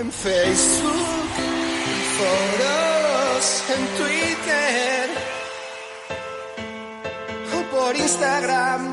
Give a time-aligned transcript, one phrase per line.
[0.00, 5.10] en Facebook, en foros, en Twitter
[7.54, 8.92] o por Instagram.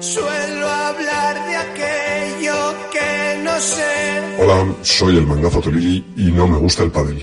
[0.00, 4.22] Suelo hablar de aquello que no sé.
[4.40, 7.22] Hola, soy el mangazo Tolili y no me gusta el pádel.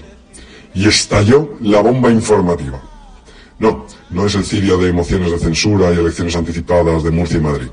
[0.76, 2.80] Y estalló la bomba informativa.
[3.58, 7.42] No, no es el cirio de emociones de censura y elecciones anticipadas de Murcia y
[7.42, 7.70] Madrid.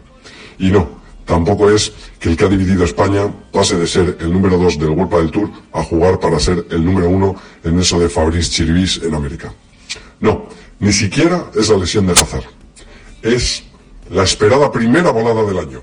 [0.58, 0.93] Y no,
[1.24, 4.90] tampoco es que el que ha dividido España pase de ser el número 2 del
[4.90, 9.00] World del Tour a jugar para ser el número 1 en eso de Fabrice Chiribis
[9.02, 9.52] en América.
[10.20, 10.46] No,
[10.80, 12.44] ni siquiera es la lesión de Hazard.
[13.22, 13.64] Es
[14.10, 15.82] la esperada primera volada del año.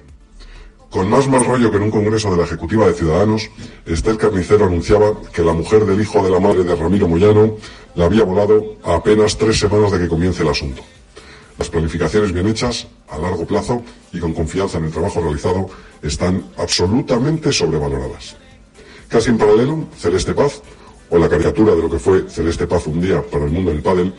[0.90, 3.50] Con más mal rollo que en un congreso de la Ejecutiva de Ciudadanos,
[3.86, 7.56] Estel Carnicero anunciaba que la mujer del hijo de la madre de Ramiro Moyano
[7.96, 10.84] la había volado a apenas tres semanas de que comience el asunto.
[11.58, 15.70] Las planificaciones bien hechas, a largo plazo y con confianza en el trabajo realizado,
[16.02, 18.38] están absolutamente sobrevaloradas.
[19.08, 20.62] Casi en paralelo, Celeste Paz,
[21.10, 23.82] o la caricatura de lo que fue Celeste Paz un día para el mundo del
[23.82, 24.14] pádel,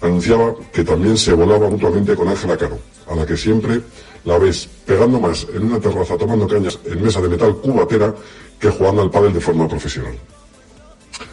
[0.00, 3.80] anunciaba que también se volaba mutuamente con Ángela Caro, a la que siempre
[4.24, 8.14] la ves pegando más en una terraza tomando cañas en mesa de metal cubatera
[8.60, 10.18] que jugando al pádel de forma profesional.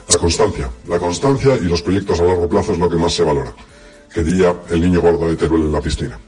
[0.09, 3.23] La constancia, la constancia y los proyectos a largo plazo es lo que más se
[3.23, 3.53] valora,
[4.14, 6.19] que diría el niño gordo de Teruel en la piscina.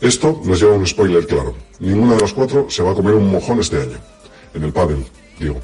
[0.00, 1.54] Esto nos lleva a un spoiler claro.
[1.80, 3.96] Ninguna de las cuatro se va a comer un mojón este año.
[4.52, 5.04] En el pádel,
[5.38, 5.60] digo.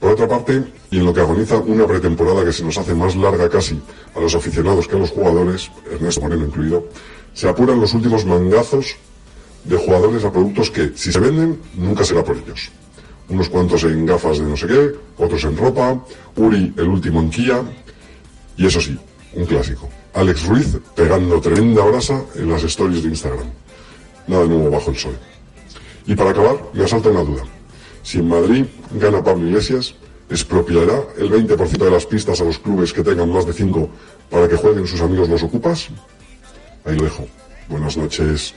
[0.00, 3.16] Por otra parte, y en lo que agoniza una pretemporada que se nos hace más
[3.16, 3.80] larga casi
[4.14, 6.88] a los aficionados que a los jugadores, Ernesto Moreno incluido,
[7.32, 8.96] se apuran los últimos mangazos
[9.64, 12.70] de jugadores a productos que, si se venden, nunca será por ellos.
[13.28, 16.04] Unos cuantos en gafas de no sé qué, otros en ropa,
[16.36, 17.62] Uri el último en Kia,
[18.58, 18.98] y eso sí,
[19.34, 19.88] un clásico.
[20.14, 23.50] Alex Ruiz pegando tremenda brasa en las stories de Instagram.
[24.26, 25.16] Nada nuevo bajo el sol.
[26.06, 27.42] Y para acabar, me asalta una duda.
[28.02, 29.94] Si en Madrid gana Pablo Iglesias,
[30.30, 33.88] ¿expropiará el 20% de las pistas a los clubes que tengan más de 5
[34.30, 35.88] para que jueguen sus amigos los ocupas?
[36.84, 37.26] Ahí lo dejo.
[37.68, 38.54] Buenas noches.